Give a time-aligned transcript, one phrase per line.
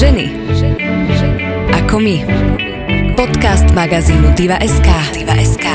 [0.00, 0.32] Ženy.
[1.76, 2.24] Ako my.
[3.20, 4.88] Podcast magazínu Diva.sk.
[5.12, 5.66] Diva.sk.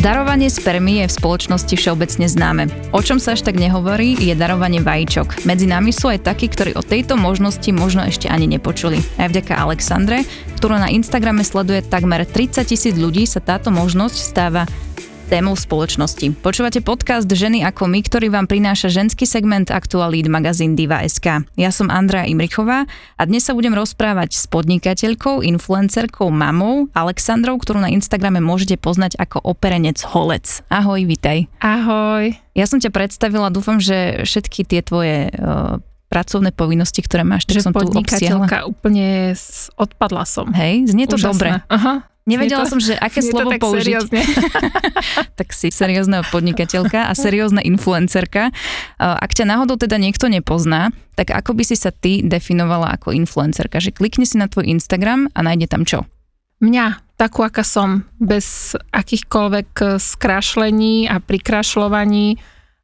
[0.00, 2.72] Darovanie spermí je v spoločnosti všeobecne známe.
[2.96, 5.44] O čom sa až tak nehovorí, je darovanie vajíčok.
[5.44, 8.96] Medzi nami sú aj takí, ktorí o tejto možnosti možno ešte ani nepočuli.
[9.20, 10.24] Aj vďaka Alexandre,
[10.56, 14.64] ktorú na Instagrame sleduje takmer 30 tisíc ľudí, sa táto možnosť stáva
[15.30, 16.42] témou spoločnosti.
[16.42, 21.46] Počúvate podcast Ženy ako my, ktorý vám prináša ženský segment aktualít magazín Diva.sk.
[21.54, 27.78] Ja som Andrea Imrichová a dnes sa budem rozprávať s podnikateľkou, influencerkou, mamou Alexandrou, ktorú
[27.78, 30.66] na Instagrame môžete poznať ako operenec Holec.
[30.66, 31.46] Ahoj, vitaj.
[31.62, 32.34] Ahoj.
[32.58, 35.78] Ja som ťa predstavila, dúfam, že všetky tie tvoje uh,
[36.10, 38.66] pracovné povinnosti, ktoré máš, tak že som tu obsiahla.
[38.66, 39.38] úplne
[39.78, 40.50] odpadla som.
[40.50, 41.30] Hej, znie to Úžasné.
[41.30, 41.50] dobre.
[41.70, 42.09] Aha.
[42.28, 43.80] Nevedela to, som, že aké slovo tak použiť.
[43.80, 44.20] Seriózne.
[45.40, 48.52] tak si seriózna podnikateľka a seriózna influencerka.
[49.00, 53.80] Ak ťa náhodou teda niekto nepozná, tak ako by si sa ty definovala ako influencerka?
[53.80, 56.04] Že klikne si na tvoj Instagram a nájde tam čo?
[56.60, 62.36] Mňa, takú, aká som, bez akýchkoľvek skrášlení a prikrašľovaní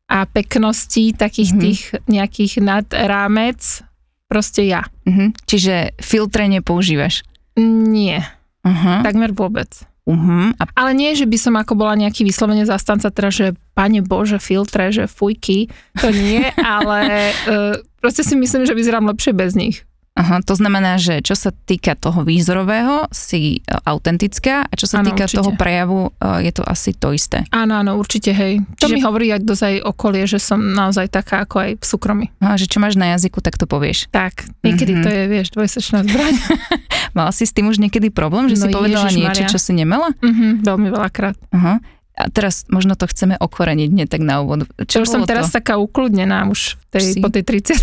[0.08, 1.60] a pekností, takých Mhm.
[1.60, 3.84] tých nejakých nad rámec,
[4.32, 4.88] proste ja.
[5.04, 5.36] Mhm.
[5.44, 7.20] Čiže filtre nepoužívaš?
[7.60, 8.24] Nie,
[8.66, 9.00] Uh-huh.
[9.06, 9.70] takmer vôbec.
[10.06, 10.54] Uh-huh.
[10.58, 14.38] A Ale nie, že by som ako bola nejaký vyslovene zastanca teda, že pane Bože,
[14.38, 15.66] filtre, že fujky,
[15.98, 16.46] to nie,
[16.78, 19.82] ale uh, proste si myslím, že vyzerám lepšie bez nich.
[20.16, 24.98] Aha, to znamená, že čo sa týka toho výzorového, si e, autentická a čo sa
[24.98, 25.38] Áno, týka určite.
[25.38, 27.44] toho prejavu, e, je to asi to isté.
[27.50, 28.64] Áno, áno, určite, hej.
[28.76, 31.84] To Čiže- mi hovorí aj dosť aj okolie, že som naozaj taká ako aj v
[31.84, 32.26] súkromí.
[32.38, 34.08] A že čo máš na jazyku, tak to povieš.
[34.08, 35.02] Tak, niekedy Mhm.
[35.02, 36.34] to je, vieš, dvojsečná zbraň.
[37.12, 39.20] Mala si s tým už niekedy problém, že No si povedala Ježišmaria.
[39.30, 40.16] niečo, čo si nemala?
[40.18, 41.36] mhm, veľmi veľakrát.
[41.50, 41.80] Aha.
[42.16, 44.64] A teraz možno to chceme okoreniť, nie tak na úvod.
[44.80, 45.60] Čo už som teraz to?
[45.60, 47.76] taká ukludnená už tej, po tej 30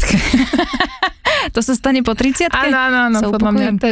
[1.54, 3.68] To sa stane po 30 Áno, áno, áno, podľa mňa.
[3.78, 3.88] To,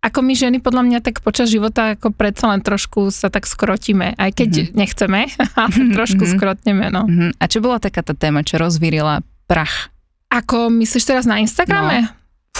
[0.00, 4.16] ako my ženy, podľa mňa, tak počas života ako predsa len trošku sa tak skrotíme.
[4.16, 4.74] Aj keď Mhm.
[4.74, 5.20] nechceme,
[5.60, 6.30] ale trošku Mhm.
[6.32, 7.04] skrotneme, no.
[7.04, 7.36] Mhm.
[7.36, 9.92] A čo bola taká tá téma, čo rozvírila prach?
[10.26, 12.08] Ako myslíš teraz na Instagrame?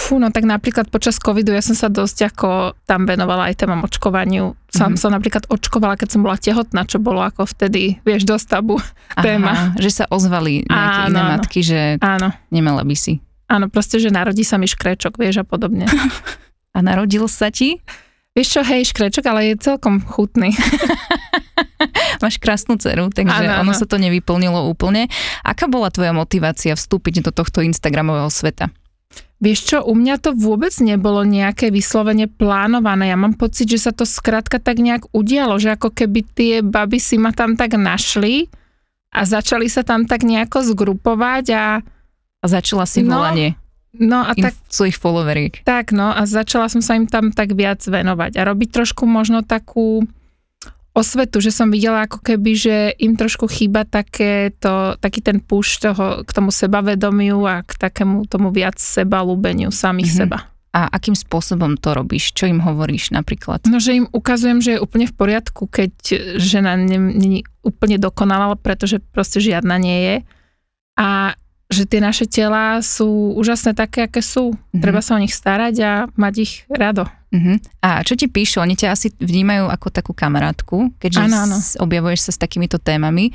[0.03, 2.49] Fú, no tak napríklad počas covidu ja som sa dosť ako
[2.83, 4.51] tam venovala aj témam očkovaniu.
[4.67, 4.99] Som, Mhm.
[4.99, 8.83] som napríklad očkovala, keď som bola tehotná, čo bolo ako vtedy, vieš, dosť tabu.
[9.15, 9.47] Téma.
[9.47, 11.31] Aha, že sa ozvali nejaké Áno, iné áno.
[11.31, 13.23] matky, že Áno, nemala by si.
[13.45, 15.87] áno, proste, že narodí sa mi škrečok, vieš, a podobne.
[16.75, 17.79] A narodil sa ti?
[18.33, 20.57] vieš čo, hej, škrečok, ale je celkom chutný.
[22.17, 25.05] Máš krásnu dceru, takže Áno, ono sa to nevyplnilo úplne.
[25.43, 28.73] Aká bola tvoja motivácia vstúpiť do tohto Instagramového sveta?
[29.37, 33.11] Vieš čo, u mňa to vôbec nebolo nejaké vyslovene plánované.
[33.11, 36.95] Ja mám pocit, že sa to skrátka tak nejak udialo, že ako keby tie baby
[36.95, 38.47] si ma tam tak našli
[39.11, 41.63] a začali sa tam tak nejako zgrupovať a
[42.39, 43.55] A začala si No, volanie
[43.93, 45.61] no a inf- tak, svojich followeriek.
[45.63, 49.45] tak no a začala som sa im tam tak viac venovať a robiť trošku možno
[49.45, 50.07] takú
[50.93, 55.81] osvetu, že som videla ako keby, že im trošku chýba také to, taký ten push
[55.81, 60.17] toho, k tomu sebavedomiu a k takému tomu viac sebalúbeniu samých Mhm.
[60.21, 60.39] seba.
[60.73, 62.33] A akým spôsobom to robíš?
[62.33, 63.69] Čo im hovoríš napríklad?
[63.69, 65.93] No, že im ukazujem, že je úplne v poriadku, keď
[66.41, 70.15] žena není úplne dokonalá, pretože proste žiadna nie je.
[70.97, 71.37] A
[71.69, 74.53] že tie naše tela sú úžasné také, aké sú.
[74.73, 74.81] Mhm.
[74.81, 77.05] Treba sa o nich starať a mať ich rado.
[77.33, 77.57] Uh-huh.
[77.81, 78.61] A čo ti píšu?
[78.61, 81.57] Oni ťa asi vnímajú ako takú kamarátku, keďže áno.
[81.57, 83.33] s- objavuješ sa s takýmito témami,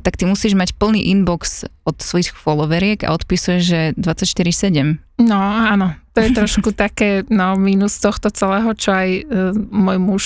[0.00, 4.98] tak ty musíš mať plný inbox od svojich followeriek a odpisuješ, že 24-7.
[5.22, 9.22] No áno, to je trošku také no, mínus tohto celého, čo aj e,
[9.54, 10.24] môj muž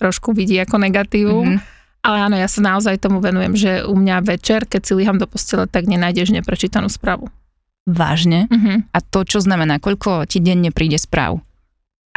[0.00, 1.60] trošku vidí ako negatívum.
[1.60, 1.78] Mhm.
[2.00, 5.28] Ale áno, ja sa naozaj tomu venujem, že u mňa večer, keď si líham do
[5.28, 7.28] postele, tak nenájdeš neprečítanú správu.
[7.84, 8.48] Vážne?
[8.48, 8.88] Mhm.
[8.88, 9.76] A to čo znamená?
[9.76, 11.44] Koľko ti denne príde správ?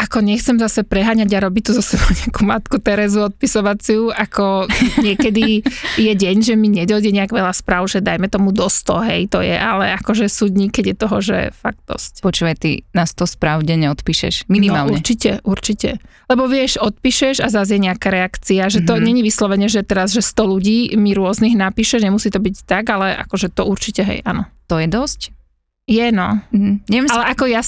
[0.04, 4.68] Ako nechcem zase preháňať a robiť tu zo sebou nejakú matku Terezu odpisovaciu, ako
[5.00, 5.64] niekedy
[5.96, 9.40] je deň, že mi nedojde nejak veľa správ, že dajme tomu do 100, hej, to
[9.40, 12.20] je, ale akože sú dní, keď je toho, že fakt dosť.
[12.20, 14.46] Počúvaj, ty na 100 správ denne odpíšeš.
[14.46, 14.92] No Minimálne.
[14.94, 16.04] určite, určite.
[16.28, 19.04] Lebo vieš, odpíšeš a zase je nejaká reakcia, že to Mhm.
[19.04, 23.16] není vyslovene, že teraz, že 100 ľudí mi rôznych napíše, nemusí to byť tak, ale
[23.18, 24.44] akože to určite, hej, áno.
[24.68, 25.32] To je dosť?
[25.86, 26.44] Je, no.
[26.52, 26.88] Mhm.
[26.88, 27.14] Neviem si...
[27.14, 27.62] Ale ako ja,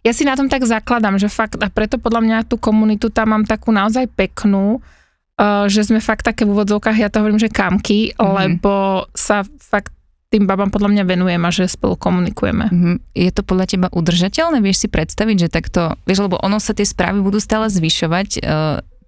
[0.00, 3.36] ja si na tom tak zakladám, že fakt, a preto podľa mňa tú komunitu tam
[3.36, 7.52] mám takú naozaj peknú, uh, že sme fakt také v úvodzovkách, ja to hovorím, že
[7.52, 8.24] kamky, Mhm.
[8.24, 9.92] lebo sa fakt
[10.30, 12.70] tým babám podľa mňa venujem a že spolu komunikujeme.
[12.70, 12.92] Mhm.
[13.18, 14.62] Je to podľa teba udržateľné?
[14.62, 18.40] Vieš si predstaviť, že takto, vieš, lebo ono sa tie správy budú stále zvyšovať e,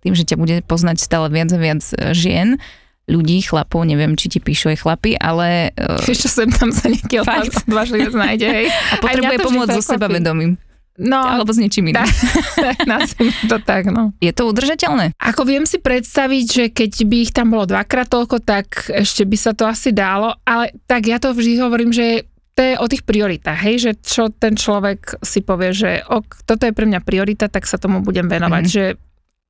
[0.02, 2.58] tým, že ťa bude poznať stále viac a viac e, žien,
[3.06, 5.74] ľudí, chlapov, neviem, či ti píšu aj chlapi, ale...
[5.74, 8.66] Uh, Ešte sem tam sa nejaký odvážlivec nájde, hej.
[8.70, 10.54] A potrebuje pomôcť so sebavedomím.
[11.00, 12.04] No, Alebo s niečím iným.
[12.90, 14.12] nazvime to tak, no.
[14.20, 15.16] Je to udržateľné?
[15.16, 19.36] Ako viem si predstaviť, že keď by ich tam bolo dvakrát toľko, tak ešte by
[19.40, 23.08] sa to asi dalo, ale tak ja to vždy hovorím, že to je o tých
[23.08, 27.48] prioritách, hej, že čo ten človek si povie, že ok, toto je pre mňa priorita,
[27.48, 28.76] tak sa tomu budem venovať, mm-hmm.
[28.76, 28.84] že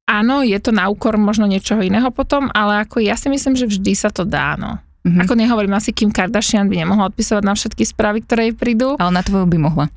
[0.06, 3.66] áno, je to na úkor možno niečoho iného potom, ale ako ja si myslím, že
[3.66, 4.78] vždy sa to dá, no.
[5.02, 5.18] Mm-hmm.
[5.26, 8.94] Ako nehovorím, asi Kim Kardashian by nemohla odpisovať na všetky správy, ktoré jej prídu.
[9.02, 9.90] Ale na tvoju by mohla.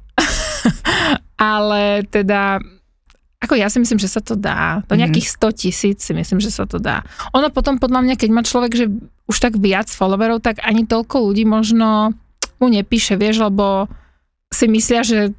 [1.54, 2.60] ale teda
[3.46, 4.82] ako ja si myslím, že sa to dá.
[4.90, 5.06] Do mhm.
[5.06, 7.06] nejakých 100 tisíc si myslím, že sa to dá.
[7.38, 8.86] Ono potom podľa mňa, keď má človek, že
[9.30, 12.14] už tak viac followerov, tak ani toľko ľudí možno
[12.58, 13.86] mu nepíše, vieš, lebo
[14.50, 15.36] si myslia, že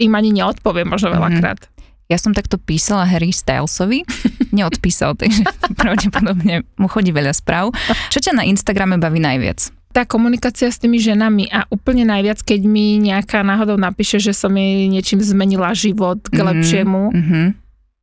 [0.00, 1.16] im ani neodpovie možno mhm.
[1.20, 1.60] veľakrát.
[2.04, 4.04] Ja som takto písala Harry Stylesovi,
[4.56, 5.46] neodpísal, takže
[5.80, 7.72] pravdepodobne mu chodí veľa správ.
[8.10, 9.72] Čo ťa na Instagrame baví najviac?
[9.94, 14.50] Tá komunikácia s tými ženami a úplne najviac, keď mi nejaká náhodou napíše, že som
[14.50, 17.02] jej niečím zmenila život k mm-hmm, lepšiemu.
[17.14, 17.46] Mm-hmm.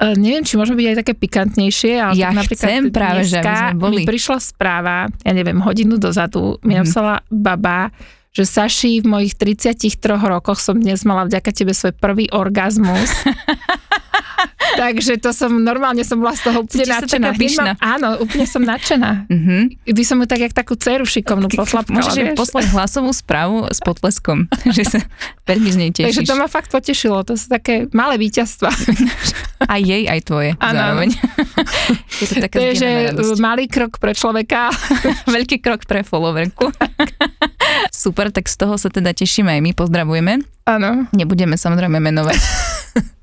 [0.01, 3.43] Uh, neviem, či môžeme byť aj také pikantnejšie, ale ja napríklad chcem práve, že
[3.75, 4.01] boli.
[4.01, 6.79] mi prišla správa, ja neviem, hodinu dozadu, mi mm-hmm.
[6.79, 7.91] napísala baba,
[8.31, 13.11] že Saši, v mojich 33 rokoch som dnes mala vďaka tebe svoj prvý orgazmus.
[14.81, 17.29] Takže to som, normálne som bola z toho úplne nadšená.
[17.35, 19.27] Mám, áno, úplne som nadšená.
[19.27, 19.61] Mm-hmm.
[19.91, 22.37] By som mu tak, jak takú dceru šikovnú poslapkala, Môžeš vieš?
[22.37, 24.99] poslať hlasovú správu s potleskom, že sa
[25.45, 26.07] veľmi z nej tešíš.
[26.23, 28.71] Takže to ma fakt potešilo, to sú také malé víťazstva.
[29.61, 31.09] Aj jej, aj tvoje ano, zároveň.
[32.17, 32.89] Je to taká to je, že
[33.37, 34.73] malý krok pre človeka.
[35.29, 36.73] Veľký krok pre followerku.
[37.93, 40.41] Super, tak z toho sa teda tešíme aj my, pozdravujeme.
[40.65, 41.05] Áno.
[41.13, 42.41] Nebudeme samozrejme menovať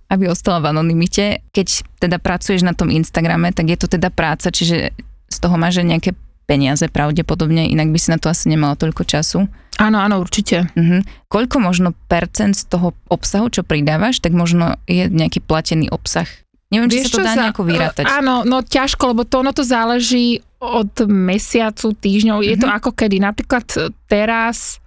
[0.09, 1.45] aby ostala v anonimite.
[1.53, 4.97] Keď teda pracuješ na tom Instagrame, tak je to teda práca, čiže
[5.29, 6.17] z toho máš nejaké
[6.49, 9.45] peniaze pravdepodobne, inak by si na to asi nemala toľko času.
[9.77, 10.73] Áno, áno, určite.
[10.73, 11.05] Uh-huh.
[11.29, 16.27] Koľko možno percent z toho obsahu, čo pridávaš, tak možno je nejaký platený obsah?
[16.73, 18.05] Neviem, Vieš, či sa to dá za, nejako vyrátať.
[18.09, 22.41] Áno, no ťažko, lebo to ono to záleží od mesiacu, týždňov.
[22.41, 22.49] Uh-huh.
[22.49, 22.75] Je to mhm.
[22.81, 23.21] ako kedy.
[23.21, 23.69] Napríklad
[24.09, 24.81] teraz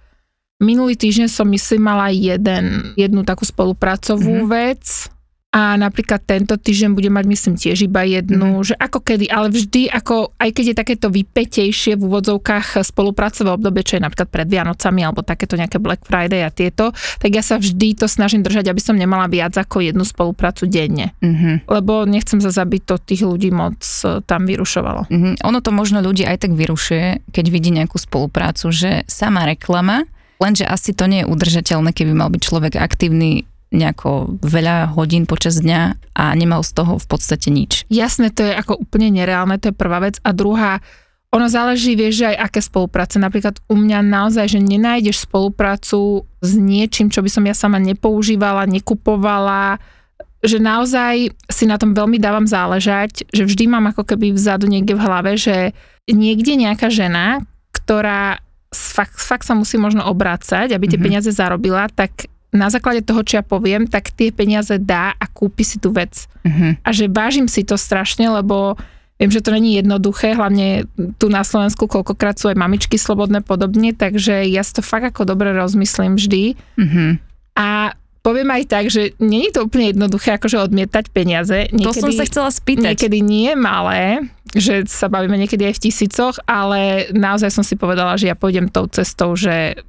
[0.62, 4.54] Minulý týždeň som myslím mala jeden, jednu takú spolupracovú mm-hmm.
[4.54, 5.10] vec
[5.52, 8.72] a napríklad tento týždeň budem mať myslím tiež iba jednu, mm.
[8.72, 13.84] že ako kedy, ale vždy ako, aj keď je takéto vypetejšie v úvodzovkách spolupracové obdobie,
[13.84, 17.60] čo je napríklad pred Vianocami alebo takéto nejaké Black Friday a tieto, tak ja sa
[17.60, 21.12] vždy to snažím držať, aby som nemala viac ako jednu spoluprácu denne.
[21.20, 21.68] Mm-hmm.
[21.68, 23.76] Lebo nechcem sa zabiť to tých ľudí moc
[24.08, 25.12] e, tam vyrušovalo.
[25.12, 25.44] Mm-hmm.
[25.44, 30.08] Ono to možno ľudí aj tak vyrušuje, keď vidí nejakú spoluprácu, že sama reklama
[30.42, 35.58] Lenže asi to nie je udržateľné, keby mal byť človek aktívny nejako veľa hodín počas
[35.58, 37.88] dňa a nemal z toho v podstate nič.
[37.88, 40.20] Jasné, to je ako úplne nereálne, to je prvá vec.
[40.22, 40.84] A druhá,
[41.32, 43.16] ono záleží, vieš, že aj aké spolupráce.
[43.16, 48.68] Napríklad u mňa naozaj, že nenájdeš spoluprácu s niečím, čo by som ja sama nepoužívala,
[48.68, 49.80] nekupovala,
[50.42, 54.98] že naozaj si na tom veľmi dávam záležať, že vždy mám ako keby vzadu niekde
[54.98, 55.72] v hlave, že
[56.10, 57.40] niekde nejaká žena,
[57.70, 58.42] ktorá
[58.74, 61.06] fakt, fakt sa musí možno obrácať, aby tie mm-hmm.
[61.06, 65.64] peniaze zarobila, tak na základe toho, čo ja poviem, tak tie peniaze dá a kúpi
[65.64, 66.28] si tú vec.
[66.44, 66.84] Mm-hmm.
[66.84, 68.76] A že vážim si to strašne, lebo
[69.16, 70.84] viem, že to není jednoduché, hlavne
[71.16, 75.24] tu na Slovensku koľkokrát sú aj mamičky slobodné podobne, takže ja si to fakt ako
[75.24, 76.42] dobre rozmyslím vždy.
[76.76, 77.10] Mm-hmm.
[77.56, 81.72] A poviem aj tak, že nie je to úplne jednoduché akože odmietať peniaze.
[81.72, 82.94] Niekedy, to som sa chcela spýtať.
[82.94, 88.20] Niekedy nie malé, že sa bavíme niekedy aj v tisícoch, ale naozaj som si povedala,
[88.20, 89.80] že ja pôjdem tou cestou, že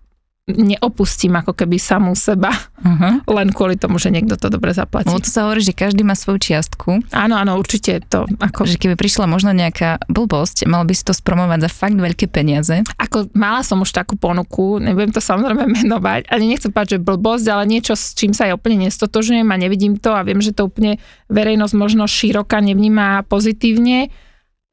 [0.43, 3.23] neopustím ako keby samú seba, uh-huh.
[3.23, 5.07] len kvôli tomu, že niekto to dobre zaplatí.
[5.07, 6.99] No to sa hovorí, že každý má svoju čiastku.
[7.15, 8.27] Áno, áno, určite to.
[8.43, 8.67] Ako...
[8.67, 12.83] Že keby prišla možno nejaká blbosť, mal by si to spromovať za fakt veľké peniaze.
[12.99, 17.45] Ako mala som už takú ponuku, nebudem to samozrejme menovať, ani nechcem povedať, že blbosť,
[17.47, 20.67] ale niečo, s čím sa ja úplne nestotožujem a nevidím to a viem, že to
[20.67, 20.99] úplne
[21.31, 24.11] verejnosť možno široka nevníma pozitívne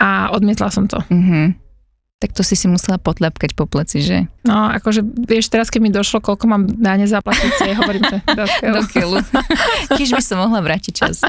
[0.02, 0.98] a odmietla som to.
[0.98, 1.54] Uh-huh.
[2.20, 4.28] Tak to si si musela potľapkať po pleci, že?
[4.44, 8.44] No, akože, vieš, teraz keď mi došlo, koľko mám dáne zaplatiť, si hovorím, že do
[8.44, 8.74] keľu.
[8.76, 9.16] Do keľu.
[9.96, 11.24] Tiež by som mohla vrátiť čas.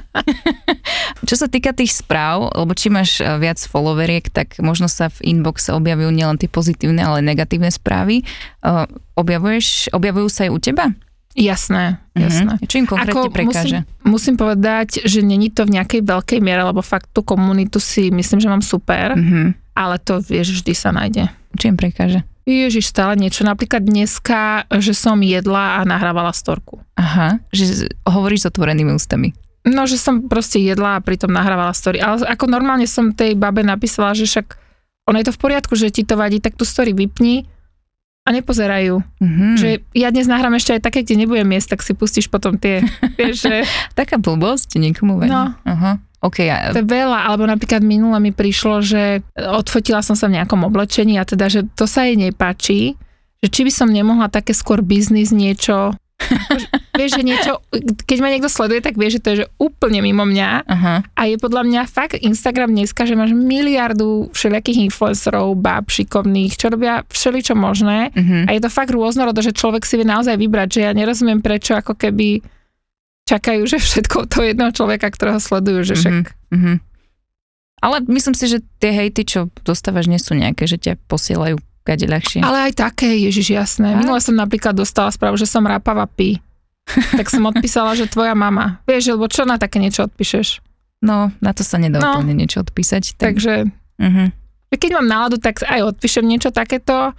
[1.32, 5.32] Čo sa týka tých správ, lebo či máš eh, viac followeriek, tak možno sa v
[5.32, 8.28] inboxe objavujú nielen tie pozitívne, ale negatívne správy.
[8.60, 8.84] Uh,
[9.16, 10.86] objavuješ, objavujú sa aj u teba?
[11.32, 12.22] Jasné, mhm.
[12.22, 12.54] jasné.
[12.60, 12.70] Mm-hmm.
[12.70, 13.78] Čo im konkrétne Ako prekáže?
[13.84, 18.12] Musím, musím povedať, že není to v nejakej veľkej miere, lebo fakt tú komunitu si
[18.12, 19.76] myslím, že mám super, mm-hmm.
[19.76, 21.32] ale to vieš, vždy sa nájde.
[21.56, 22.28] Čo im prekáže?
[22.42, 23.46] Ježiš, stále niečo.
[23.46, 26.82] Napríklad dneska, že som jedla a nahrávala storku.
[26.98, 29.38] Aha, že hovoríš s otvorenými ústami.
[29.62, 32.02] No, že som proste jedla a pritom nahrávala story.
[32.02, 34.58] Ale ako normálne som tej babe napísala, že však
[35.06, 37.46] ono je to v poriadku, že ti to vadí, tak tú story vypni
[38.22, 39.02] a nepozerajú.
[39.18, 39.46] Mhm.
[39.58, 42.86] Že ja dnes nahrám ešte aj také, kde nebudem miest, tak si pustíš potom tie,
[43.20, 43.66] vieš, že
[43.98, 45.34] Taká blbosť, niekomu vadí.
[45.34, 45.58] No.
[45.66, 45.98] Aha.
[46.22, 50.38] OK, a, to je veľa, alebo napríklad minule mi prišlo, že odfotila som sa v
[50.38, 52.94] nejakom oblečení a teda, že to sa jej nepáči,
[53.42, 55.98] že či by som nemohla také skôr biznis niečo,
[56.94, 57.52] vieš, že niečo,
[58.06, 60.96] keď ma niekto sleduje, tak vie, že to je že úplne mimo mňa aha.
[61.04, 66.70] a je podľa mňa fakt Instagram dneska, že máš miliardu všelijakých influencerov, báb, šikovných, čo
[66.70, 68.48] robia všeličo možné Mhm.
[68.48, 71.74] a je to fakt rôznorodo, že človek si vie naozaj vybrať, že ja nerozumiem prečo
[71.74, 72.42] ako keby
[73.24, 76.16] čakajú, že všetko toho jedného človeka, ktorého sledujú, že však
[76.52, 76.74] Mhm.
[77.82, 82.06] Ale myslím si, že tie hejty, čo dostávaš, nie sú nejaké, že ťa posielajú kade
[82.06, 82.42] ľahšie.
[82.46, 83.98] Ale aj také, ježiš, jasné.
[83.98, 86.38] Minule som napríklad dostala správu, že som rápava pí.
[87.20, 88.82] tak som odpísala, že tvoja mama.
[88.90, 90.62] Vieš, lebo čo na také niečo odpíšeš?
[91.02, 92.22] No, na to sa nedá No.
[92.22, 93.18] niečo odpísať.
[93.18, 93.54] Tak, Takže
[93.98, 94.28] uh-huh.
[94.70, 97.18] keď mám náladu, tak aj odpíšem niečo takéto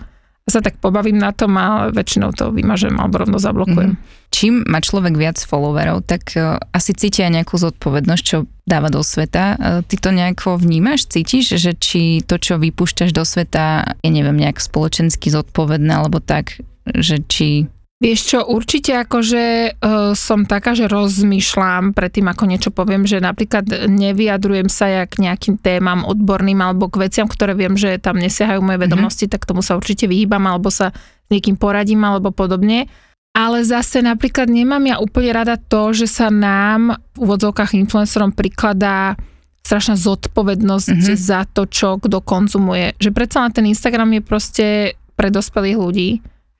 [0.48, 3.94] sa tak pobavím na tom, ale väčšinou to vymažem alebo rovno zablokujem.
[4.32, 9.04] Čím má človek viac followerov, tak uh, asi cíti aj nejakú zodpovednosť, čo dáva do
[9.06, 9.44] sveta.
[9.54, 14.34] Uh, ty to nejako vnímaš, cítiš, že či to, čo vypúšťaš do sveta, je neviem,
[14.34, 16.58] nejak spoločensky zodpovedné, alebo tak,
[16.90, 17.70] že či...
[18.02, 23.86] Vieš čo, určite akože uh, som taká, že rozmýšľam predtým, ako niečo poviem, že napríklad
[23.86, 28.58] nevyjadrujem sa ja k nejakým témam odborným alebo k veciam, ktoré viem, že tam nesiahajú
[28.58, 32.90] moje vedomosti, tak tomu sa určite vyhýbam alebo sa s niekým poradím alebo podobne.
[33.38, 39.14] Ale zase napríklad nemám ja úplne rada to, že sa nám v úvodzovkách influencerom prikladá
[39.62, 40.98] strašná zodpovednosť Mhm.
[40.98, 41.16] mm-hmm.
[41.22, 42.98] za to, čo kto konzumuje.
[42.98, 44.66] Že predsa len ten Instagram je proste
[45.14, 46.10] pre dospelých ľudí.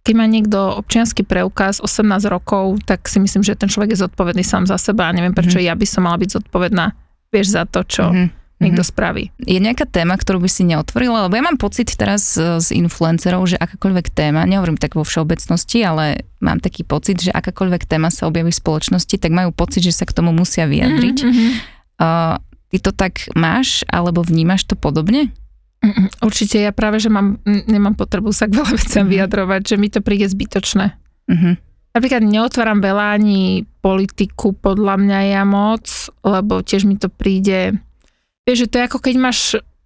[0.02, 4.42] Keď má niekto občianský preukaz 18 rokov, tak si myslím, že ten človek je zodpovedný
[4.42, 5.70] sám za seba a neviem, prečo mm-hmm.
[5.70, 6.90] ja by som mala byť zodpovedná,
[7.30, 8.26] vieš, za to, čo mm-hmm.
[8.26, 8.62] Mhm.
[8.66, 8.90] niekto Mhm.
[8.90, 9.24] spraví.
[9.46, 11.26] Je nejaká téma, ktorú by si neotvorila?
[11.26, 15.82] Lebo ja mám pocit teraz e, z influencerov, že akákoľvek téma, nehovorím tak vo všeobecnosti,
[15.86, 19.94] ale mám taký pocit, že akákoľvek téma sa objaví v spoločnosti, tak majú pocit, že
[19.94, 21.18] sa k tomu musia vyjadriť.
[21.26, 21.50] Mm-hmm.
[22.02, 25.30] Uh, ty to tak máš, alebo vnímaš to podobne?
[26.22, 29.12] Určite ja práve, že mám, nemám potrebu sa k veľa veciam Mhm.
[29.12, 30.94] vyjadrovať, že mi to príde zbytočné.
[31.26, 31.54] Uh-huh.
[31.92, 35.86] Napríklad neotváram veľa ani politiku podľa mňa ja moc,
[36.22, 37.76] lebo tiež mi to príde...
[38.42, 39.38] Vieš, že to je ako keď máš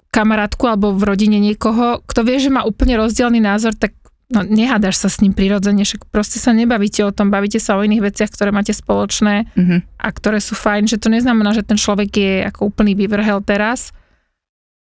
[0.08, 3.92] kamarátku alebo v rodine niekoho, kto vie, že má úplne rozdielný názor, tak
[4.32, 7.84] no, nehádaš sa s ním prirodzene, však proste sa nebavíte o tom, bavíte sa o
[7.84, 9.84] iných veciach, ktoré máte spoločné Uh-huh.
[10.00, 13.92] a ktoré sú fajn, že to neznamená, že ten človek je ako úplný vyvrhel teraz,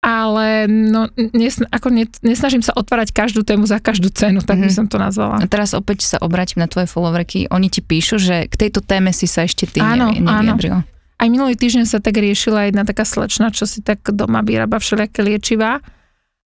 [0.02, 4.66] ale no, nes, ako ne, nesnažím sa otvárať každú tému za každú cenu, tak by
[4.66, 4.75] Mhm.
[4.75, 5.38] som to nazvala.
[5.38, 7.47] A teraz opäť sa obrátim na tvoje followerky.
[7.49, 10.52] Oni ti píšu, že k tejto téme si sa ešte ty Áno, nevi- áno.
[10.52, 10.80] nevyjadrila.
[11.16, 15.23] Aj minulý týždeň sa tak riešila jedna taká slečna, čo si tak doma vyrába všelijaké
[15.23, 15.78] liečivá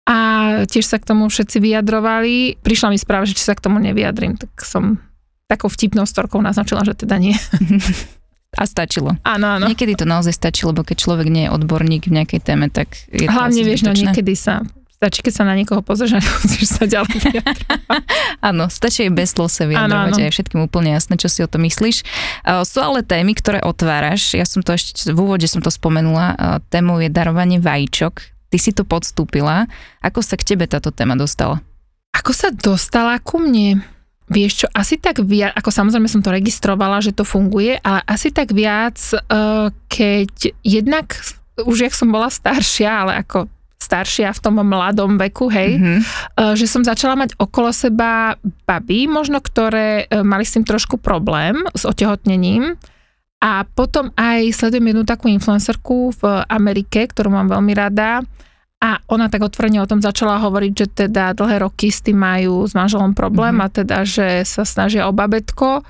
[0.04, 0.16] a
[0.64, 2.60] tiež sa k tomu všetci vyjadrovali.
[2.60, 5.00] Prišla mi správa, že či sa k tomu nevyjadrím, tak som
[5.46, 7.32] takou vtipnou storkou naznačila, že teda nie.
[8.58, 9.14] A stačilo.
[9.22, 9.70] Áno, áno.
[9.70, 13.24] Niekedy to naozaj stačí, lebo keď človek nie je odborník v nejakej téme, tak je
[13.24, 14.66] to Hlavne vieš, no niekedy sa
[14.98, 17.38] stačí, keď sa na niekoho pozrieš a nemusíš sa ďalej.
[18.50, 21.62] Áno, stačí aj bez slov sa vyjadrovať je všetkým úplne jasné, čo si o to
[21.62, 22.02] myslíš.
[22.42, 24.34] Uh, sú ale témy, ktoré otváraš.
[24.34, 28.26] Ja som to ešte, v úvode som to spomenula, uh, témou je darovanie vajíčok.
[28.50, 29.70] Ty si to podstúpila.
[30.02, 31.62] Ako sa k tebe táto téma dostala?
[32.10, 33.78] Ako sa dostala ku mne?
[34.28, 38.28] Vieš čo, asi tak viac, ako samozrejme som to registrovala, že to funguje, ale asi
[38.28, 41.16] tak viac, uh, keď jednak,
[41.64, 45.96] už jak som bola staršia, ale ako staršia v tom mladom veku, hej, Mhm.
[46.36, 48.36] uh, že som začala mať okolo seba
[48.68, 52.76] baby, možno ktoré uh, mali s tým trošku problém, s otehotnením.
[53.38, 58.26] A potom aj sledujem jednu takú influencerku v Amerike, ktorú mám veľmi rada.
[58.78, 62.62] A ona tak otvorene o tom začala hovoriť, že teda dlhé roky s tým majú
[62.62, 63.62] s manželom problém Mhm.
[63.62, 65.82] a teda, že sa snažia o babetko.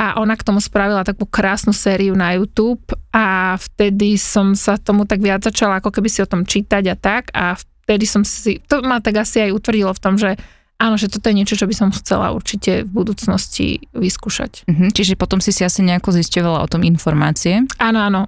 [0.00, 2.80] A ona k tomu spravila takú krásnu sériu na YouTube
[3.12, 6.96] a vtedy som sa tomu tak viac začala ako keby si o tom čítať a
[6.96, 10.40] tak a vtedy som si, to ma tak asi aj utvrdilo v tom, že
[10.80, 14.64] áno, že toto je niečo, čo by som chcela určite v budúcnosti vyskúšať.
[14.64, 14.96] Mhm.
[14.96, 17.68] Čiže potom si si asi nejako zisťovala o tom informácie.
[17.76, 18.20] Áno, áno.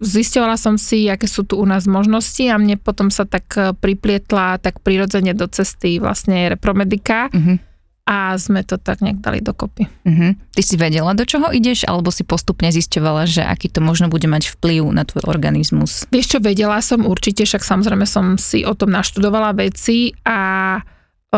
[0.00, 3.76] Zisťovala som si, aké sú tu u nás možnosti a mne potom sa tak eh,
[3.76, 7.60] priplietla tak prirodzene do cesty vlastne repromedika Mhm.
[8.08, 9.86] a sme to tak nejak dali dokopy.
[10.08, 10.56] Mhm.
[10.56, 14.26] Ty si vedela, do čoho ideš, alebo si postupne zisťovala, že aký to možno bude
[14.26, 16.08] mať vplyv na tvoj organizmus?
[16.10, 20.80] Vieš čo, vedela som určite, však samozrejme som si o tom naštudovala veci a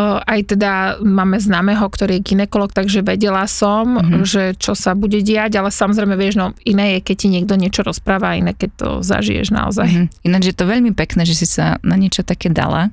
[0.01, 4.01] aj teda máme známeho, ktorý je ginekolog, takže vedela som, Mhm.
[4.01, 4.25] mm-hmm.
[4.25, 7.85] že čo sa bude diať, ale samozrejme vieš, no iné je, keď ti niekto niečo
[7.85, 9.89] rozpráva, iné keď to zažiješ naozaj.
[9.89, 10.05] Mhm.
[10.25, 12.89] Ináč je to veľmi pekné, že si sa na niečo také dala.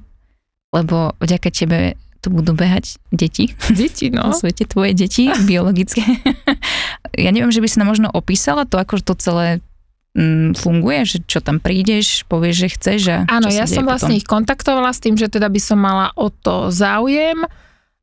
[0.70, 3.50] lebo vďaka tebe tu budú behať deti.
[3.74, 4.30] Deti, No.
[4.30, 4.38] no.
[4.38, 6.04] svete tvoje deti, biologické.
[7.18, 9.66] ja neviem, že by si nám možno opísala to, ako to celé
[10.14, 14.20] mm, funguje, že čo tam prídeš, povieš, že chceš a Áno, ja som vlastne potom.
[14.20, 17.46] ich kontaktovala s tým, že teda by som mala o to záujem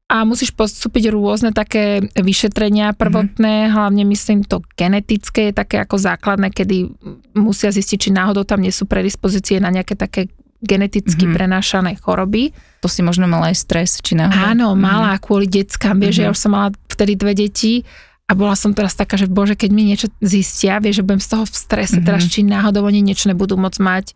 [0.07, 6.55] a musíš postúpiť rôzne také vyšetrenia prvotné, hlavne myslím to genetické, je také ako základné,
[6.55, 6.87] kedy
[7.35, 10.31] musia zistiť, či náhodou tam nie sú predispozície na nejaké také
[10.63, 11.35] geneticky Mhm.
[11.35, 12.55] prenášané choroby.
[12.81, 14.47] To si možno mala aj stres, či náhodou.
[14.47, 14.81] Áno, Mhm.
[14.81, 16.35] mala kvôli deckám, vieš, že ja Mhm.
[16.35, 17.83] už som mala vtedy dve deti
[18.27, 21.31] a bola som teraz taká, že bože, keď mi niečo zistia, vieš, že budem z
[21.31, 22.05] toho v strese, Mhm.
[22.05, 24.07] teraz či náhodou oni niečo nebudú môcť mať,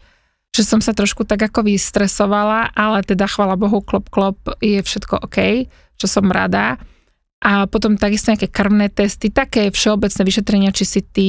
[0.50, 5.22] že som sa trošku tak ako vystresovala, ale teda chvala Bohu, klop, klop, je všetko
[5.22, 6.74] OK, čo som rada.
[7.40, 11.26] A potom takisto nejaké krvné testy, také všeobecné vyšetrenia, či si ty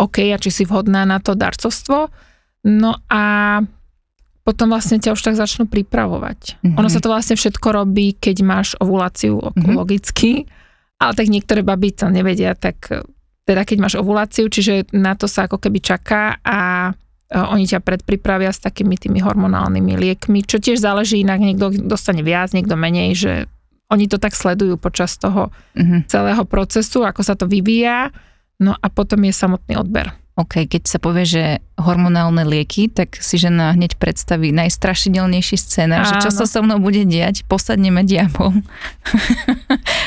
[0.00, 2.08] OK a či si vhodná na to darcovstvo.
[2.64, 3.22] No a
[4.42, 6.58] potom vlastne ťa už tak začnú pripravovať.
[6.64, 6.74] Mhm.
[6.74, 9.76] Ono sa to vlastne všetko robí, keď máš ovuláciu Mhm.
[9.76, 10.48] logicky,
[11.04, 13.04] ale tak niektoré baby to nevedia, tak eh,
[13.44, 17.84] teda keď máš ovuláciu, čiže na to sa ako keby čaká a eh, oni ťa
[17.84, 23.12] predpripravia s takými tými hormonálnymi liekmi, čo tiež záleží inak, niekto dostane viac, niekto menej,
[23.14, 23.32] že
[23.92, 26.08] oni to tak sledujú počas toho Mhm.
[26.08, 28.08] celého procesu, ako sa to vyvíja,
[28.58, 30.10] no a potom je samotný odber.
[30.34, 31.42] OK, keď sa povie, že
[31.76, 37.02] hormonálne lieky, tak si žena hneď predstaví najstrašidelnejší scénar, že čo sa so mnou bude
[37.04, 38.50] diať, posadneme diabol.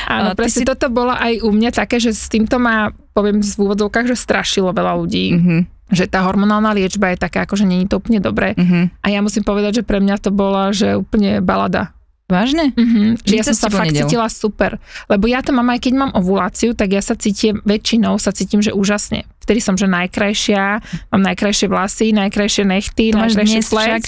[0.06, 3.56] Áno, presne si- toto bolo aj u mňa také, že s týmto ma, poviem v
[3.56, 5.58] úvodzovkách, že strašilo veľa ľudí, Mhm,
[5.88, 8.52] že tá hormonálna liečba je taká, ako že není to úplne dobré.
[8.52, 8.92] mhm.
[9.00, 11.96] A ja musím povedať, že pre mňa to bola, že úplne balada.
[12.28, 12.76] Vážne?
[12.76, 14.04] Mhm, že ja som sa fakt nedialo?
[14.04, 14.76] cítila super.
[15.08, 18.60] Lebo ja to mám aj keď mám ovuláciu, tak ja sa cítim, väčšinou sa cítim,
[18.60, 19.24] že úžasne.
[19.40, 20.64] Vtedy som, že najkrajšia,
[21.08, 23.24] mám najkrajšie vlasy, najkrajšie nechty, To
[23.64, 23.72] však.
[23.72, 24.04] pleť.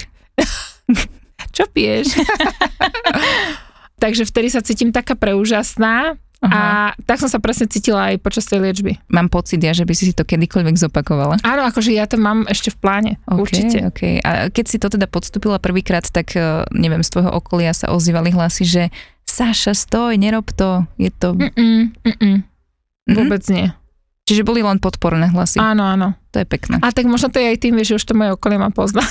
[1.57, 2.13] Čo piješ?
[4.05, 6.49] Takže vtedy sa cítim taká preúžasná Aha.
[6.49, 6.61] a
[7.05, 8.97] tak som sa presne cítila aj počas tej liečby.
[9.07, 11.37] Mám pocit ja, že by si si to kedykoľvek zopakovala.
[11.45, 13.77] Áno, akože ja to mám ešte v pláne, OK, určite.
[13.85, 14.01] OK.
[14.19, 18.33] A keď si to teda podstúpila prvýkrát, tak eh, neviem, z tvojho okolia sa ozývali
[18.33, 18.83] hlasy, že
[19.21, 21.37] Saša, stoj, nerob to, je to...
[21.37, 22.37] Mm-mm, mm-mm,
[23.01, 23.15] Mhm.
[23.17, 23.69] vôbec nie.
[24.25, 25.57] Čiže boli len podporné hlasy.
[25.57, 26.13] Áno, áno.
[26.29, 26.77] To je pekné.
[26.79, 29.01] A tak možno to je aj tým, že už to moje okolie ma pozná.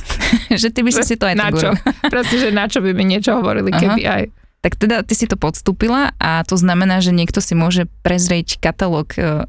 [0.60, 1.70] že ty by si si to aj na čo?
[2.02, 3.78] Presne, že na čo by mi niečo hovorili, Aha.
[3.78, 4.22] keby aj.
[4.64, 9.14] Tak teda ty si to podstúpila a to znamená, že niekto si môže prezrieť katalóg
[9.14, 9.46] e,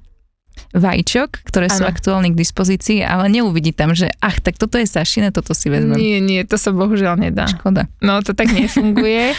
[0.74, 1.91] vajíčok, ktoré sú Áno.
[1.93, 5.98] aktuálne k dispozícii, ale neuvidí tam, že ach, tak toto je Sašine, toto si vezmem.
[5.98, 7.50] Nie, nie, to sa bohužiaľ nedá.
[7.50, 7.89] Škoda.
[8.04, 9.34] No to tak nefunguje.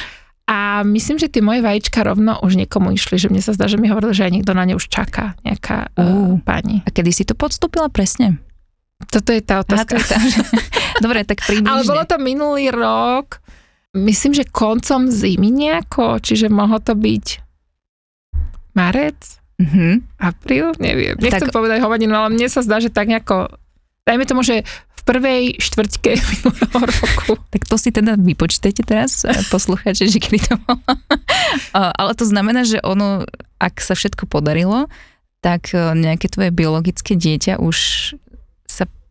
[0.49, 3.77] A myslím, že tie moje vajíčka rovno už niekomu išli, že mne sa zdá, že
[3.77, 6.01] mi hovorili, že aj niekto na ne už čaká, nejaká uh.
[6.01, 6.41] Ú.
[6.41, 6.81] pani.
[6.83, 8.41] A kedy si to podstúpila presne?
[9.13, 9.93] Toto je tá Aha, otázka.
[9.93, 10.41] to je tá, že...
[11.05, 11.69] Dobre, tak približne.
[11.69, 13.45] Ale bolo to minulý rok,
[13.95, 17.27] myslím, že koncom zimy nejako, čiže mohlo to byť
[18.73, 19.19] marec,
[19.57, 20.07] Mhm.
[20.17, 21.19] apríl, neviem.
[21.19, 23.51] Nechcem Tak- povedať hovadinu, ale mne sa zdá, že tak nejako,
[24.05, 24.63] dajme tomu, že
[24.95, 27.33] v prvej štvrťke minulého roku.
[27.51, 30.79] Tak to si teda vypočítajte teraz, eh, poslucháči, že kedy to bolo.
[31.75, 33.27] A- Ale to znamená, že ono,
[33.59, 34.87] ak sa všetko podarilo,
[35.41, 37.77] tak eh, nejaké tvoje biologické dieťa už.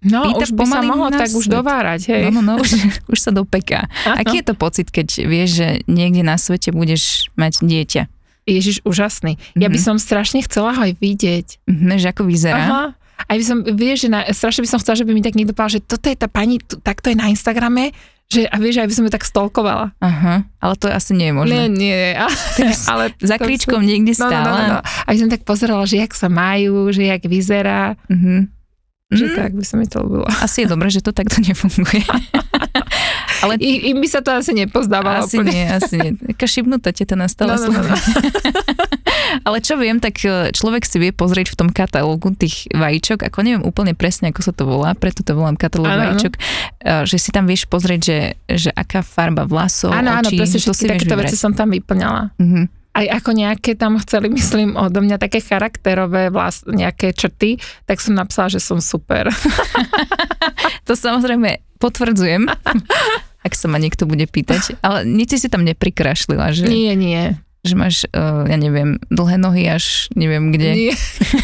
[0.08, 2.22] No, Pýta už by sa mohlo tak už dovárať, hej.
[2.26, 2.70] No, no, no, už,
[3.14, 3.86] už sa dopeká.
[4.06, 8.04] Aký je to pocit, keď vieš, že niekde na svete budeš mať dieťa?
[8.44, 9.36] Ježiš, úžasný.
[9.54, 9.84] Ja by Mhm.
[9.84, 11.48] som strašne chcela ho aj vidieť.
[11.66, 12.64] Mhm, že ako vyzerá?
[12.64, 12.84] Aha.
[13.20, 15.52] Aj by som, vieš, že na, strašne by som chcela, že by mi tak niekto
[15.52, 17.92] povedal, že toto je tá pani, takto je na Instagrame,
[18.26, 19.92] že, a vieš, aj by som ju tak stolkovala.
[19.98, 21.52] Aha, ale to asi nie je možné.
[21.54, 22.32] Nie, nie, ale,
[22.88, 24.80] ale Za kríčkom sú- niekde No, no, no, no, no.
[24.80, 27.96] A som tak pozerala, že jak sa majú, že jak vyzerá,
[29.08, 29.16] Mhm.
[29.16, 30.26] že Mm, tak by sa mi to ľúbilo.
[30.46, 32.04] Asi je dobré, že to takto nefunguje.
[33.38, 35.54] Ale I, im by sa to asi nepozdávalo asi úplne.
[35.54, 36.12] nie, asi nie.
[36.34, 37.96] Taká šibnutá teta nastala No, no, no, no.
[39.46, 43.38] Ale čo viem, tak e, človek si vie pozrieť v tom katalógu tých vajíčok, ako
[43.46, 46.02] neviem úplne presne, ako sa to volá, preto to volám katalóg áno.
[46.02, 46.40] vajíčok, e,
[47.06, 48.18] že si tam vieš pozrieť, že,
[48.50, 52.34] že aká farba vlasov, Áno, áno, presne všetky takéto veci som tam vyplňala.
[52.42, 52.77] Mhm.
[52.98, 58.18] Aj ako nejaké tam chceli, myslím, odo mňa také charakterové vlast, nejaké črty, tak som
[58.18, 59.30] napsala, že som super.
[60.88, 62.48] To samozrejme potvrdzujem,
[63.48, 67.36] ak sa ma niekto bude pýtať, ale nič si si tam neprikrašlila, že, Nie, nie.
[67.68, 70.70] Že máš, uh, ja neviem, dlhé nohy až neviem kde.
[70.74, 70.94] Nie.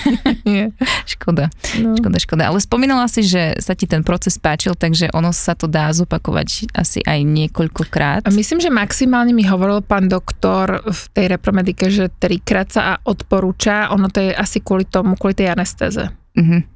[0.50, 0.66] nie.
[1.04, 1.94] Škoda, No.
[2.00, 2.44] škoda, škoda.
[2.50, 6.72] Ale spomínala si, že sa ti ten proces páčil, takže ono sa to dá zopakovať
[6.74, 8.26] asi aj niekoľkokrát.
[8.32, 13.92] Myslím, že maximálne mi hovoril pán doktor v tej repromedike, že trikrát sa odporúča.
[13.92, 16.08] Ono to je asi kvôli tomu, kvôli tej anestéze.
[16.34, 16.73] Mhm.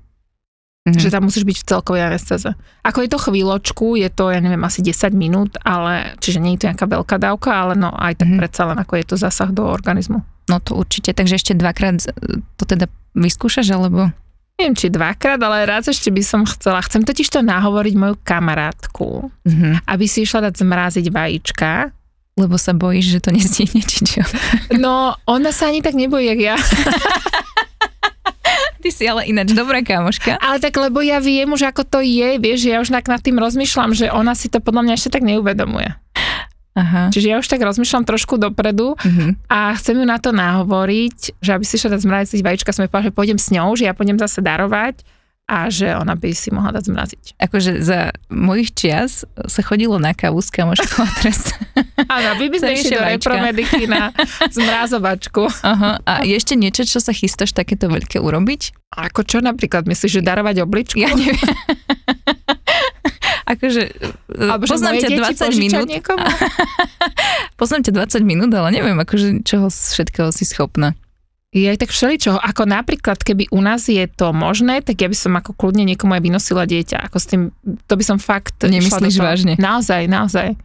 [0.88, 1.04] Mm-hmm.
[1.04, 2.50] Že tam musíš byť v celkovej anestéze.
[2.88, 6.64] Ako je to chvíľočku, je to, ja neviem, asi 10 minút, ale, čiže nie je
[6.64, 8.40] to nejaká veľká dávka, ale no aj tak mm-hmm.
[8.40, 10.24] predsa len ako je to zasah do organizmu.
[10.48, 12.08] No to určite, takže ešte dvakrát
[12.56, 12.88] to teda
[13.20, 14.16] vyskúšaš, alebo?
[14.56, 16.80] Neviem, či dvakrát, ale raz ešte by som chcela.
[16.82, 19.86] Chcem totiž to nahovoriť moju kamarátku, mm-hmm.
[19.86, 21.92] aby si išla dať zmraziť vajíčka.
[22.38, 24.22] Lebo sa bojíš, že to nestihne, či čo?
[24.78, 26.56] No, ona sa ani tak nebojí, jak ja.
[28.78, 30.38] Ty si ale ináč dobrá kamoška.
[30.38, 33.92] Ale tak, lebo ja viem už, ako to je, vieš, ja už nad tým rozmýšľam,
[33.98, 35.94] že ona si to podľa mňa ešte tak neuvedomuje.
[36.78, 37.10] Aha.
[37.10, 39.34] Čiže ja už tak rozmýšľam trošku dopredu uh-huh.
[39.50, 43.10] a chcem ju na to nahovoriť, že aby si šla zmraziť vajíčka, som jej povedala,
[43.10, 45.02] že pôjdem s ňou, že ja pôjdem zase darovať
[45.48, 47.24] a že ona by si mohla dať zmraziť.
[47.40, 51.56] Akože za mojich čias sa chodilo na kávu s kamoškou a teraz...
[52.16, 54.12] Áno, vy by sme išli do repromediky na
[54.52, 55.48] zmrazovačku.
[55.64, 56.04] Aha.
[56.04, 58.92] A je ešte niečo, čo sa chystáš takéto veľké urobiť?
[58.92, 59.88] Ako čo napríklad?
[59.88, 61.00] Myslíš, že darovať obličku?
[61.00, 61.40] Ja neviem.
[63.48, 63.82] akože
[64.36, 65.88] Alebo poznám ťa 20 minút.
[67.56, 70.92] poznám ťa 20 minút, ale neviem, akože čoho všetkého si schopná.
[71.56, 72.38] Je aj tak všeličoho.
[72.44, 76.20] Ako napríklad, keby u nás je to možné, tak ja by som ako kľudne niekomu
[76.20, 77.08] aj vynosila dieťa.
[77.08, 77.42] Ako s tým,
[77.88, 78.60] to by som fakt...
[78.60, 79.54] Nemyslíš vážne?
[79.56, 80.60] Naozaj, naozaj.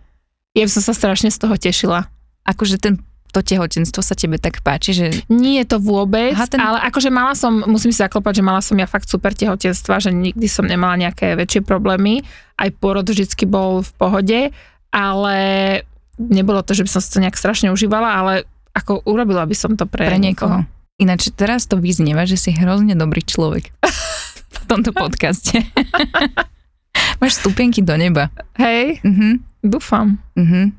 [0.59, 2.11] Ja by som sa strašne z toho tešila.
[2.43, 2.99] Akože ten
[3.33, 5.07] to tehotenstvo sa tebe tak páči, že...
[5.33, 6.61] Nie je to vôbec, Aha, ten...
[6.61, 10.13] ale akože mala som, musím si zaklopať, že mala som ja fakt super tehotenstva, že
[10.13, 12.21] nikdy som nemala nejaké väčšie problémy,
[12.61, 14.41] aj porod vždycky bol v pohode,
[14.93, 15.37] ale
[16.21, 19.77] nebolo to, že by som si to nejak strašne užívala, ale ako urobila by som
[19.77, 20.65] to pre, pre niekoho.
[21.01, 23.73] Ináč teraz to vyznieva, že si hrozne dobrý človek
[24.57, 25.65] v tomto podcaste.
[27.21, 28.29] Máš stupienky do neba.
[28.59, 29.41] Hej, uh-huh.
[29.63, 30.21] dúfam.
[30.37, 30.71] Uh-huh.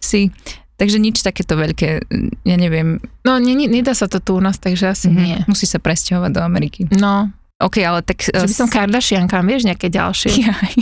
[0.00, 0.32] Si.
[0.78, 2.06] Takže nič takéto veľké,
[2.46, 3.02] ja neviem.
[3.26, 5.26] No, nie, nie, nedá sa to tu u nás, takže asi mm-hmm.
[5.26, 5.36] nie.
[5.50, 6.86] Musí sa presťahovať do Ameriky.
[6.94, 7.34] No.
[7.58, 8.22] OK, ale tak...
[8.22, 10.30] Že by som Kardashianka, vieš, nejaké ďalšie.
[10.38, 10.74] Jaj.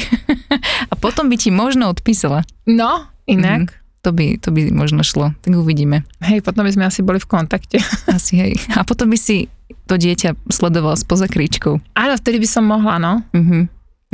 [0.92, 2.44] A potom by ti možno odpísala.
[2.68, 3.72] No, inak.
[3.72, 3.85] Mm-hmm.
[4.06, 6.06] To by, to by možno šlo, tak uvidíme.
[6.22, 7.82] Hej, potom by sme asi boli v kontakte.
[8.14, 8.54] Asi hej.
[8.78, 9.50] A potom by si
[9.90, 11.82] to dieťa sledoval spoza kríčkou.
[11.98, 13.26] Áno, vtedy by som mohla, no.
[13.34, 13.62] Mm-hmm.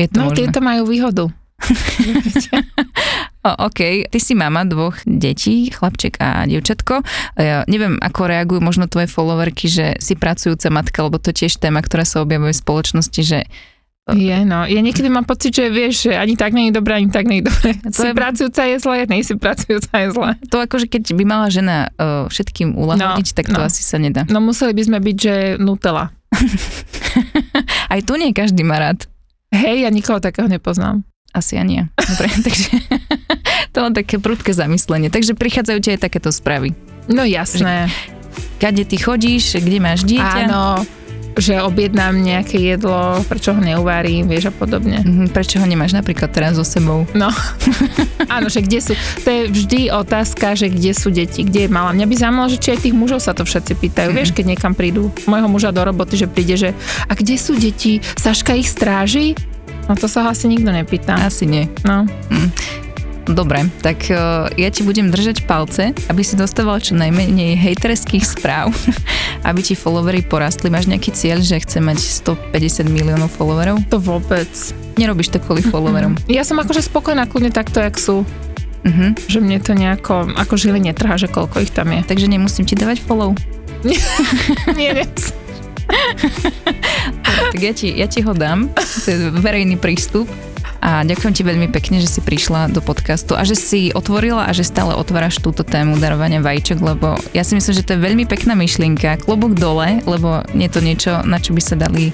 [0.00, 0.36] Je to no, možné.
[0.40, 1.28] tieto majú výhodu.
[3.46, 7.04] o, OK, ty si mama dvoch detí, chlapček a dievčatko.
[7.36, 11.84] Ja neviem, ako reagujú možno tvoje followerky, že si pracujúca matka, lebo to tiež téma,
[11.84, 13.44] ktorá sa objavuje v spoločnosti, že
[14.10, 14.66] je, no.
[14.66, 17.38] Ja niekedy mám pocit, že vieš, že ani tak nie je dobré, ani tak nie
[17.38, 17.78] je dobré.
[17.86, 18.18] To si je...
[18.18, 20.30] pracujúca je zle, nej si pracujúca je zle.
[20.50, 23.70] To akože keď by mala žena uh, všetkým ulahodiť, no, tak to no.
[23.70, 24.26] asi sa nedá.
[24.26, 26.10] No museli by sme byť, že Nutella.
[27.94, 29.06] Aj tu nie každý má rád.
[29.54, 31.06] Hej, ja nikoho takého nepoznám.
[31.30, 31.86] Asi ja nie.
[31.94, 32.82] Dobre, takže
[33.70, 35.14] to len také prudké zamyslenie.
[35.14, 36.74] Takže prichádzajú ti aj takéto správy.
[37.06, 37.86] No jasné.
[37.86, 38.18] Že,
[38.58, 40.50] kade ty chodíš, kde máš dieťa.
[40.50, 40.82] Áno,
[41.36, 45.00] že objednám nejaké jedlo, prečo ho neuvarím, vieš a podobne.
[45.00, 47.08] Mm-hmm, prečo ho nemáš napríklad teraz so sebou?
[47.16, 47.32] No,
[48.34, 48.92] áno, že kde sú,
[49.24, 51.96] to je vždy otázka, že kde sú deti, kde je mala.
[51.96, 54.18] Mňa by zaujímalo, že či aj tých mužov sa to všetci pýtajú, mm-hmm.
[54.20, 56.70] vieš, keď niekam prídu, môjho muža do roboty, že príde, že
[57.08, 59.34] a kde sú deti, Saška ich stráži?
[59.90, 61.18] No to sa ho asi nikto nepýta.
[61.18, 61.66] Asi nie.
[61.82, 62.06] No.
[62.30, 62.48] Hm.
[63.22, 68.74] Dobre, tak uh, ja ti budem držať palce, aby si dostával čo najmenej hejterských správ,
[69.48, 70.72] aby ti followery porastli.
[70.72, 73.78] Máš nejaký cieľ, že chce mať 150 miliónov followerov?
[73.94, 74.50] To vôbec.
[74.98, 76.18] Nerobíš to kvôli followerom?
[76.26, 78.26] Ja som akože spokojná kľudne takto, jak sú.
[78.82, 79.14] Uh-huh.
[79.30, 82.02] Že mne to nejako, ako žili netrhá, že koľko ich tam je.
[82.02, 83.38] Takže nemusím ti dávať follow?
[84.78, 85.42] Nie, nemusím
[87.52, 88.70] tak ja ti, ja ti ho dám,
[89.04, 90.28] to je verejný prístup.
[90.82, 94.52] A ďakujem ti veľmi pekne, že si prišla do podcastu a že si otvorila a
[94.52, 98.26] že stále otváraš túto tému darovania vajíčok, lebo ja si myslím, že to je veľmi
[98.26, 99.22] pekná myšlienka.
[99.22, 102.10] Klobúk dole, lebo nie je to niečo, na čo by sa dali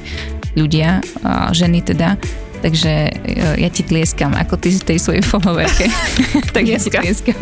[0.52, 2.20] ľudia, a ženy teda.
[2.58, 5.88] Takže e, ja ti tlieskam, ako ty z tej svojej followerke.
[6.54, 7.38] tak ja si tlieskam.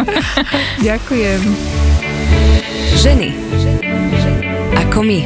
[0.87, 1.41] Ďakujem.
[3.03, 3.29] Ženy.
[4.87, 5.21] Ako my.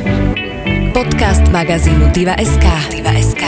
[0.94, 2.66] Podcast magazínu Diva.sk.
[2.94, 3.44] Diva.sk.